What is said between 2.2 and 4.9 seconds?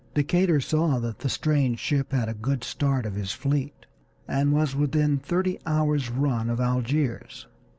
a good start of his fleet, and was